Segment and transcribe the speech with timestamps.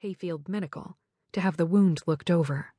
[0.00, 0.98] Hayfield Medical,
[1.32, 2.74] to have the wound looked over.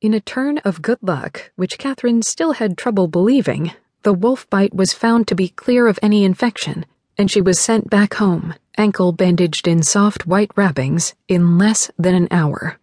[0.00, 3.72] In a turn of good luck, which Katherine still had trouble believing,
[4.02, 6.86] the wolf bite was found to be clear of any infection,
[7.18, 12.14] and she was sent back home, ankle bandaged in soft white wrappings, in less than
[12.14, 12.78] an hour.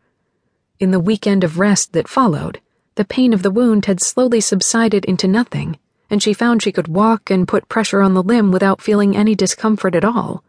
[0.79, 2.61] In the weekend of rest that followed,
[2.93, 6.87] the pain of the wound had slowly subsided into nothing, and she found she could
[6.87, 10.43] walk and put pressure on the limb without feeling any discomfort at all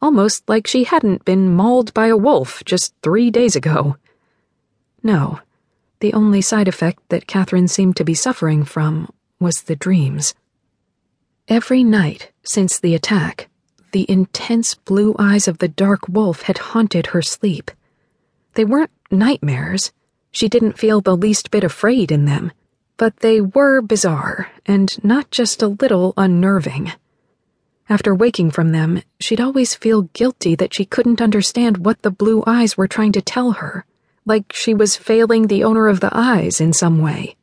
[0.00, 3.96] almost like she hadn't been mauled by a wolf just three days ago.
[5.02, 5.40] No,
[6.00, 9.08] the only side effect that Katherine seemed to be suffering from
[9.40, 10.34] was the dreams.
[11.48, 13.48] Every night since the attack,
[13.92, 17.70] the intense blue eyes of the dark wolf had haunted her sleep.
[18.54, 19.92] They weren't nightmares.
[20.30, 22.52] She didn't feel the least bit afraid in them,
[22.96, 26.92] but they were bizarre and not just a little unnerving.
[27.90, 32.44] After waking from them, she'd always feel guilty that she couldn't understand what the blue
[32.46, 33.86] eyes were trying to tell her,
[34.26, 37.36] like she was failing the owner of the eyes in some way.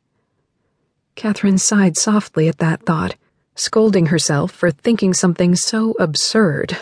[1.16, 3.16] Katherine sighed softly at that thought,
[3.56, 6.76] scolding herself for thinking something so absurd.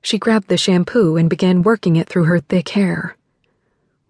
[0.00, 3.16] She grabbed the shampoo and began working it through her thick hair.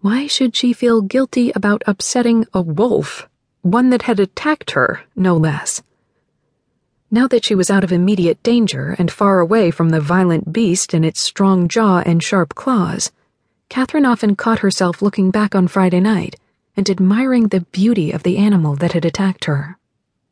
[0.01, 3.27] Why should she feel guilty about upsetting a wolf,
[3.61, 5.81] one that had attacked her, no less?
[7.13, 10.93] Now that she was out of immediate danger and far away from the violent beast
[10.93, 13.11] and its strong jaw and sharp claws,
[13.67, 16.37] Katherine often caught herself looking back on Friday night
[16.77, 19.77] and admiring the beauty of the animal that had attacked her.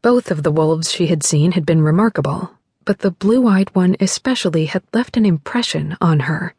[0.02, 2.52] Both of the wolves she had seen had been remarkable,
[2.86, 6.54] but the blue eyed one especially had left an impression on her.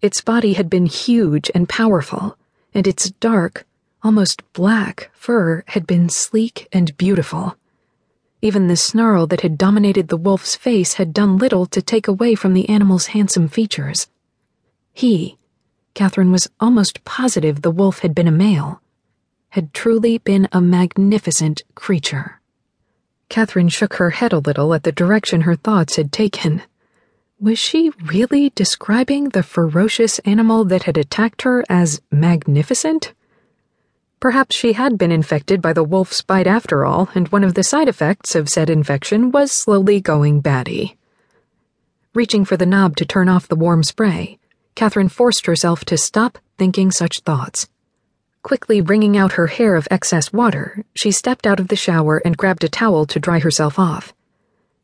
[0.00, 2.38] Its body had been huge and powerful,
[2.72, 3.66] and its dark,
[4.02, 7.58] almost black fur had been sleek and beautiful.
[8.44, 12.34] Even the snarl that had dominated the wolf's face had done little to take away
[12.34, 14.06] from the animal's handsome features.
[14.92, 15.38] He,
[15.94, 18.82] Katherine was almost positive the wolf had been a male,
[19.48, 22.42] had truly been a magnificent creature.
[23.30, 26.60] Katherine shook her head a little at the direction her thoughts had taken.
[27.40, 33.14] Was she really describing the ferocious animal that had attacked her as magnificent?
[34.24, 37.62] Perhaps she had been infected by the wolf's bite after all, and one of the
[37.62, 40.96] side effects of said infection was slowly going batty.
[42.14, 44.38] Reaching for the knob to turn off the warm spray,
[44.74, 47.68] Katherine forced herself to stop thinking such thoughts.
[48.42, 52.38] Quickly wringing out her hair of excess water, she stepped out of the shower and
[52.38, 54.14] grabbed a towel to dry herself off.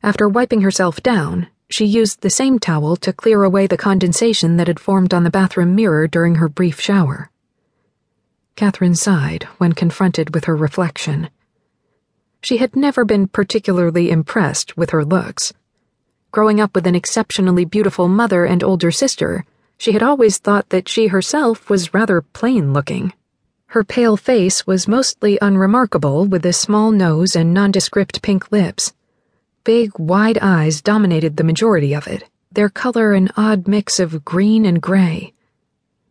[0.03, 4.67] After wiping herself down, she used the same towel to clear away the condensation that
[4.67, 7.30] had formed on the bathroom mirror during her brief shower.
[8.61, 11.31] Katherine sighed when confronted with her reflection.
[12.43, 15.55] She had never been particularly impressed with her looks.
[16.31, 19.47] Growing up with an exceptionally beautiful mother and older sister,
[19.79, 23.15] she had always thought that she herself was rather plain looking.
[23.69, 28.93] Her pale face was mostly unremarkable with a small nose and nondescript pink lips.
[29.65, 34.67] Big, wide eyes dominated the majority of it, their color an odd mix of green
[34.67, 35.33] and gray.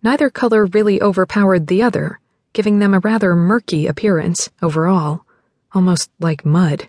[0.01, 2.18] Neither color really overpowered the other
[2.53, 5.25] giving them a rather murky appearance overall,
[5.73, 6.87] almost like mud.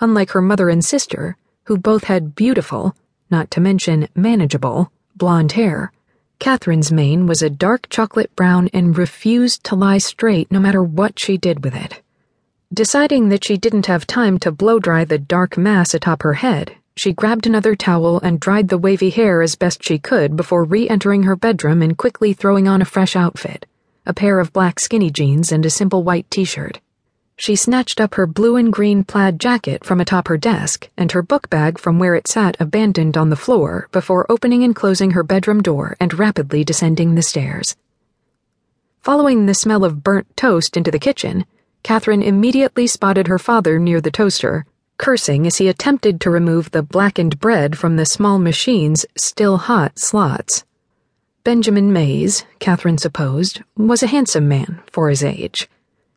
[0.00, 2.96] Unlike her mother and sister, who both had beautiful,
[3.30, 5.92] not to mention manageable, blonde hair,
[6.38, 11.18] Katherine's mane was a dark chocolate brown and refused to lie straight no matter what
[11.18, 12.02] she did with it.
[12.72, 16.74] Deciding that she didn't have time to blow dry the dark mass atop her head,
[16.96, 20.88] she grabbed another towel and dried the wavy hair as best she could before re
[20.88, 23.66] entering her bedroom and quickly throwing on a fresh outfit
[24.04, 26.80] a pair of black skinny jeans, and a simple white t shirt.
[27.36, 31.22] She snatched up her blue and green plaid jacket from atop her desk and her
[31.22, 35.22] book bag from where it sat abandoned on the floor before opening and closing her
[35.22, 37.76] bedroom door and rapidly descending the stairs.
[39.00, 41.44] Following the smell of burnt toast into the kitchen,
[41.82, 44.64] Katherine immediately spotted her father near the toaster,
[44.98, 49.98] cursing as he attempted to remove the blackened bread from the small machine's still hot
[49.98, 50.64] slots.
[51.44, 55.68] Benjamin Mayes, Katherine supposed, was a handsome man for his age.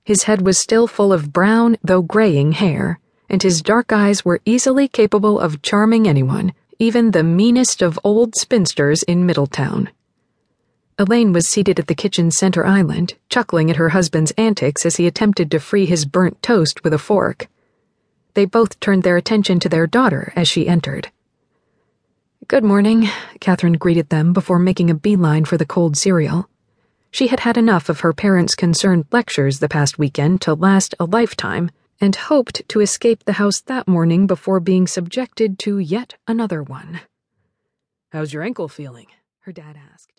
[0.04, 4.40] His head was still full of brown, though graying hair, and his dark eyes were
[4.46, 9.90] easily capable of charming anyone, even the meanest of old spinsters in Middletown.
[11.00, 15.08] Elaine was seated at the kitchen center island, chuckling at her husband's antics as he
[15.08, 17.48] attempted to free his burnt toast with a fork.
[18.36, 21.10] They both turned their attention to their daughter as she entered.
[22.48, 23.10] Good morning,
[23.40, 26.48] Katherine greeted them before making a beeline for the cold cereal.
[27.10, 31.06] She had had enough of her parents' concerned lectures the past weekend to last a
[31.06, 36.62] lifetime, and hoped to escape the house that morning before being subjected to yet another
[36.62, 37.02] one.
[38.12, 39.08] How's your ankle feeling?
[39.40, 40.12] her dad asked.